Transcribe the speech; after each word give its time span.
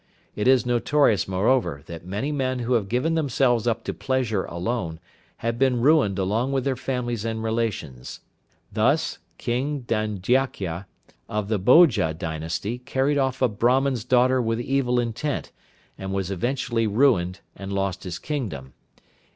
It 0.35 0.47
is 0.47 0.65
notorious, 0.65 1.27
moreover, 1.27 1.83
that 1.85 2.03
many 2.03 2.31
men 2.31 2.57
who 2.57 2.73
have 2.73 2.89
given 2.89 3.13
themselves 3.13 3.67
up 3.67 3.83
to 3.83 3.93
pleasure 3.93 4.45
alone, 4.45 4.99
have 5.45 5.59
been 5.59 5.79
ruined 5.79 6.17
along 6.17 6.51
with 6.53 6.63
their 6.63 6.75
families 6.75 7.23
and 7.23 7.43
relations. 7.43 8.19
Thus, 8.73 9.19
King 9.37 9.81
Dandakya, 9.81 10.87
of 11.29 11.49
the 11.49 11.59
Bhoja 11.59 12.15
dynasty, 12.17 12.79
carried 12.79 13.19
off 13.19 13.43
a 13.43 13.47
Brahman's 13.47 14.03
daughter 14.03 14.41
with 14.41 14.59
evil 14.59 14.99
intent, 14.99 15.51
and 15.99 16.11
was 16.11 16.31
eventually 16.31 16.87
ruined 16.87 17.41
and 17.55 17.71
lost 17.71 18.03
his 18.03 18.17
kingdom. 18.17 18.73